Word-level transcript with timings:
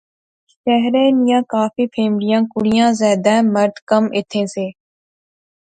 شہرے 0.61 1.03
نیاں 1.19 1.43
کافی 1.53 1.85
فیملیاں، 1.95 2.41
کڑیاں 2.51 2.89
زیادے 2.99 3.35
مرد 3.53 3.75
کم 3.89 4.03
ایتھیں 4.15 4.45
سے 4.53 4.65